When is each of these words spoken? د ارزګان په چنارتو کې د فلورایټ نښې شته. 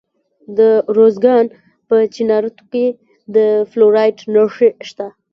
د 0.57 0.59
ارزګان 0.91 1.45
په 1.87 1.95
چنارتو 2.13 2.63
کې 2.71 2.85
د 3.35 3.37
فلورایټ 3.71 4.17
نښې 4.33 4.69
شته. 4.89 5.07